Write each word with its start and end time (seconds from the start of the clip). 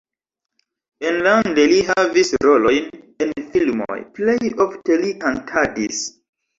Enlande 1.09 1.65
li 1.73 1.77
havis 1.91 2.33
rolojn 2.47 2.89
en 3.27 3.39
filmoj, 3.55 4.01
plej 4.19 4.39
ofte 4.69 5.03
li 5.07 5.17
kantadis. 5.25 6.07